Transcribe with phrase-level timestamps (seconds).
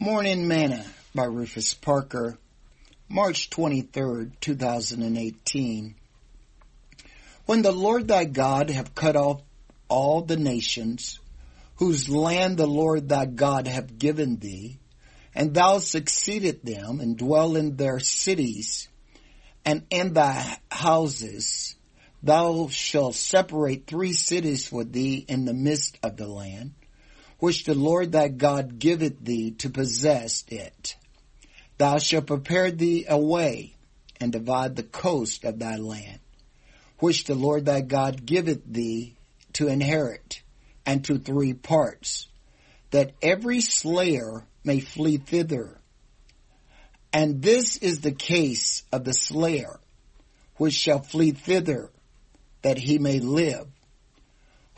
[0.00, 2.38] Morning Manna by Rufus Parker,
[3.08, 5.96] March 23rd, 2018.
[7.46, 9.42] When the Lord thy God have cut off
[9.88, 11.18] all the nations,
[11.78, 14.78] whose land the Lord thy God hath given thee,
[15.34, 18.88] and thou succeeded them, and dwell in their cities,
[19.64, 21.74] and in thy houses,
[22.22, 26.74] thou shalt separate three cities for thee in the midst of the land,
[27.38, 30.96] which the Lord thy God giveth thee to possess it.
[31.78, 33.76] Thou shalt prepare thee a way
[34.20, 36.18] and divide the coast of thy land,
[36.98, 39.14] which the Lord thy God giveth thee
[39.54, 40.42] to inherit,
[40.84, 42.28] and to three parts,
[42.90, 45.78] that every slayer may flee thither.
[47.12, 49.78] And this is the case of the slayer,
[50.56, 51.90] which shall flee thither,
[52.62, 53.66] that he may live.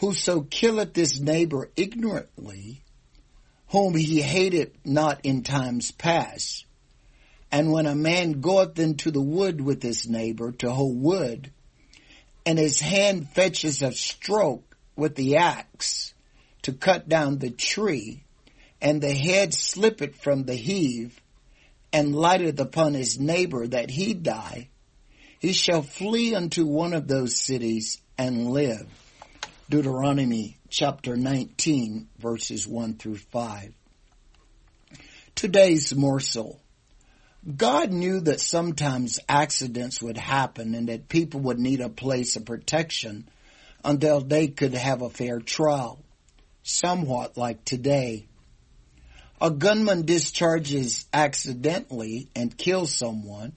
[0.01, 2.81] Whoso killeth his neighbor ignorantly,
[3.69, 6.65] whom he hated not in times past,
[7.53, 11.53] and when a man goeth into the wood with his neighbor to hoe wood,
[12.47, 16.15] and his hand fetches a stroke with the axe
[16.63, 18.23] to cut down the tree,
[18.81, 21.21] and the head slippeth from the heave,
[21.93, 24.71] and lighteth upon his neighbor that he die,
[25.41, 28.89] he shall flee unto one of those cities and live.
[29.71, 33.73] Deuteronomy chapter 19 verses 1 through 5.
[35.37, 36.61] Today's morsel.
[37.57, 42.47] God knew that sometimes accidents would happen and that people would need a place of
[42.47, 43.29] protection
[43.85, 46.01] until they could have a fair trial,
[46.65, 48.27] somewhat like today.
[49.41, 53.53] A gunman discharges accidentally and kills someone,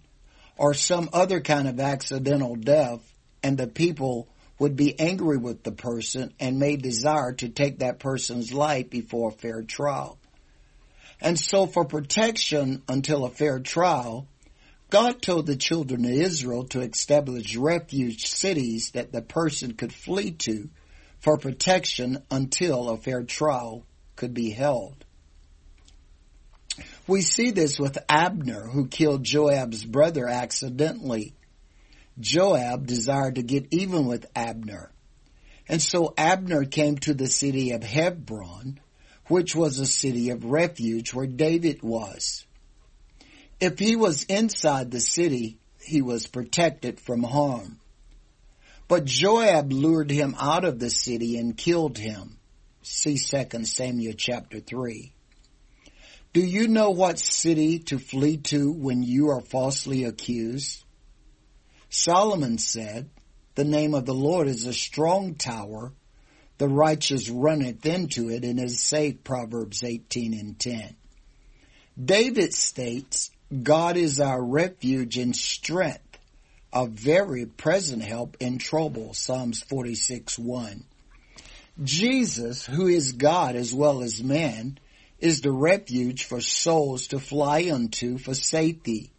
[0.58, 3.02] or some other kind of accidental death,
[3.42, 4.28] and the people
[4.60, 9.30] would be angry with the person and may desire to take that person's life before
[9.30, 10.18] a fair trial.
[11.20, 14.28] And so for protection until a fair trial,
[14.90, 20.32] God told the children of Israel to establish refuge cities that the person could flee
[20.32, 20.70] to
[21.20, 23.86] for protection until a fair trial
[24.16, 25.04] could be held.
[27.08, 31.34] We see this with Abner who killed Joab's brother accidentally
[32.20, 34.92] Joab desired to get even with Abner.
[35.68, 38.80] And so Abner came to the city of Hebron,
[39.28, 42.46] which was a city of refuge where David was.
[43.60, 47.80] If he was inside the city, he was protected from harm.
[48.88, 52.38] But Joab lured him out of the city and killed him.
[52.82, 55.14] See 2 Samuel chapter 3.
[56.34, 60.84] Do you know what city to flee to when you are falsely accused?
[61.94, 63.08] Solomon said,
[63.54, 65.94] the name of the Lord is a strong tower.
[66.58, 70.96] The righteous runneth into it and is safe, Proverbs 18 and 10.
[72.04, 73.30] David states,
[73.62, 76.18] God is our refuge and strength,
[76.74, 80.86] a very present help in trouble, Psalms 46 1.
[81.84, 84.80] Jesus, who is God as well as man,
[85.20, 89.13] is the refuge for souls to fly unto for safety.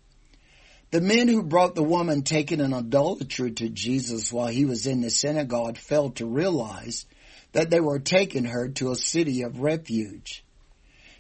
[0.95, 5.01] The men who brought the woman taken in adultery to Jesus while he was in
[5.01, 7.05] the synagogue failed to realize
[7.51, 10.45] that they were taking her to a city of refuge.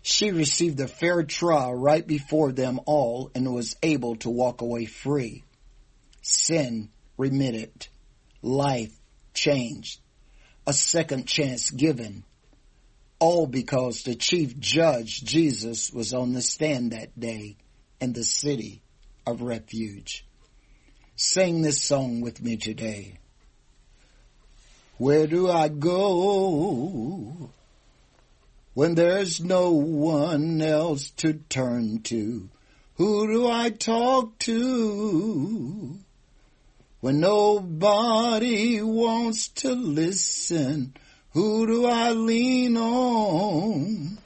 [0.00, 4.84] She received a fair trial right before them all and was able to walk away
[4.84, 5.42] free.
[6.22, 7.88] Sin remitted.
[8.42, 8.96] Life
[9.32, 9.98] changed.
[10.68, 12.22] A second chance given.
[13.18, 17.56] All because the chief judge, Jesus, was on the stand that day
[18.00, 18.83] in the city
[19.26, 20.24] of refuge.
[21.16, 23.18] Sing this song with me today.
[24.98, 27.50] Where do I go
[28.74, 32.48] when there's no one else to turn to?
[32.96, 35.98] Who do I talk to
[37.00, 40.94] when nobody wants to listen?
[41.32, 44.18] Who do I lean on?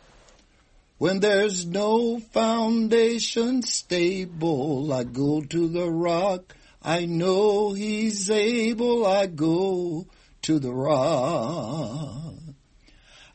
[0.98, 6.56] When there's no foundation stable, I go to the rock.
[6.82, 9.06] I know he's able.
[9.06, 10.08] I go
[10.42, 12.34] to the rock.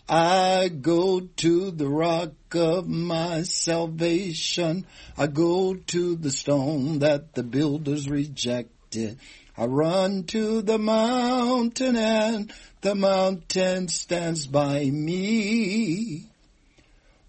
[0.10, 4.86] I go to the rock of my salvation.
[5.18, 9.20] I go to the stone that the builders rejected.
[9.58, 12.52] I run to the mountain and
[12.82, 16.33] the mountain stands by me.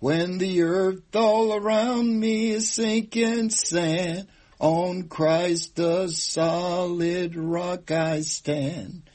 [0.05, 4.29] When the earth all around me is sinking sand,
[4.61, 9.09] on Christ the solid rock I stand.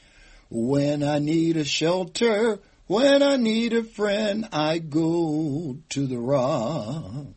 [0.50, 2.58] When I need a shelter,
[2.88, 7.36] When I need a friend, I go to the rock.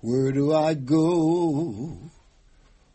[0.00, 1.98] Where do I go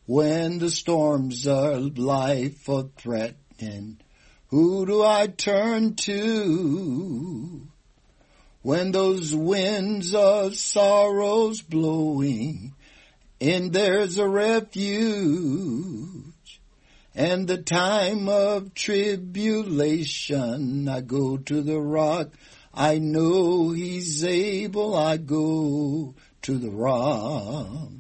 [0.06, 4.02] when the storms of life are threatening?
[4.48, 7.70] Who do I turn to
[8.64, 12.74] when those winds of sorrows blowing
[13.40, 16.24] and there's a refuge?
[17.16, 22.30] And the time of tribulation, I go to the rock.
[22.74, 24.96] I know he's able.
[24.96, 27.92] I go to the rock.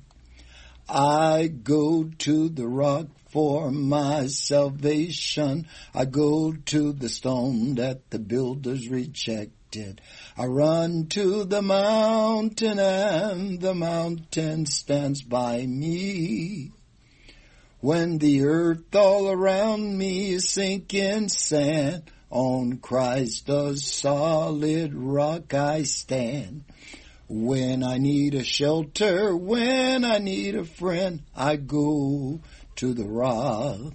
[0.89, 5.68] I go to the rock for my salvation.
[5.94, 8.89] I go to the stone that the builders
[9.75, 10.02] rejected.
[10.38, 16.72] I run to the mountain and the mountain stands by me.
[17.80, 25.84] When the earth all around me is sinking sand, on Christ the solid rock I
[25.84, 26.64] stand.
[27.28, 32.40] When I need a shelter, when I need a friend, I go
[32.78, 33.94] to the rock.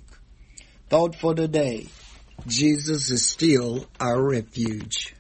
[0.89, 1.89] Thought for today.
[2.47, 5.15] Jesus is still our refuge.